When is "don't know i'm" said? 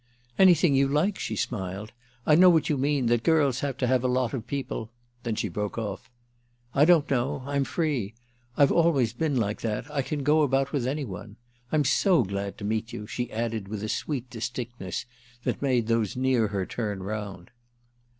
6.85-7.63